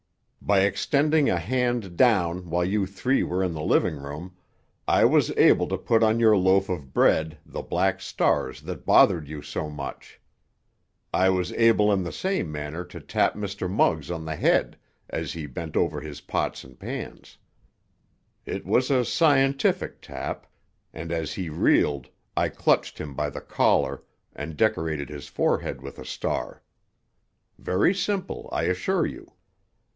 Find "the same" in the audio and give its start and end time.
12.03-12.51